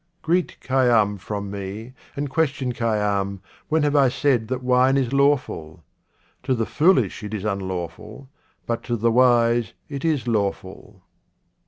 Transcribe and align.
Greet 0.23 0.57
Khayyam 0.61 1.19
from 1.19 1.51
me 1.51 1.93
and 2.15 2.27
question 2.27 2.73
Khay 2.73 2.97
yam, 2.97 3.39
When 3.69 3.83
have 3.83 3.95
I 3.95 4.09
said 4.09 4.47
that 4.47 4.63
wine 4.63 4.97
is 4.97 5.13
lawful? 5.13 5.83
To 6.41 6.55
the 6.55 6.65
foolish 6.65 7.21
it 7.21 7.35
is 7.35 7.45
unlawful, 7.45 8.27
but 8.65 8.81
to 8.85 8.95
the 8.95 9.11
wise 9.11 9.73
it 9.89 10.03
is 10.03 10.27
lawful. 10.27 11.03